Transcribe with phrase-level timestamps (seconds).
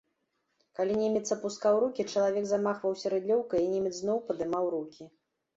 [0.79, 5.03] Калі немец апускаў рукі, чалавек замахваўся рыдлёўкай і немец зноў паднімаў рукі.